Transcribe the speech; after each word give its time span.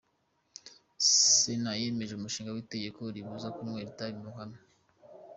Sena 1.09 1.71
yemeje 1.81 2.13
umushinga 2.15 2.53
w’itegeko 2.55 3.01
ribuza 3.15 3.47
kunywera 3.55 3.89
itabi 3.91 4.13
mu 4.17 4.23
ruhame 4.29 4.57